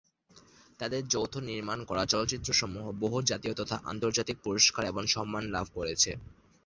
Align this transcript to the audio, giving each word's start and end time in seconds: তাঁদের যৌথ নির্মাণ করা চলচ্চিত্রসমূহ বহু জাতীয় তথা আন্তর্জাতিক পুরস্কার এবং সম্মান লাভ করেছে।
তাঁদের 0.79 1.01
যৌথ 1.07 1.33
নির্মাণ 1.49 1.79
করা 1.85 2.03
চলচ্চিত্রসমূহ 2.05 2.85
বহু 3.01 3.17
জাতীয় 3.29 3.53
তথা 3.57 3.77
আন্তর্জাতিক 3.85 4.37
পুরস্কার 4.43 4.83
এবং 4.85 5.03
সম্মান 5.07 5.43
লাভ 5.55 5.65
করেছে। 5.73 6.11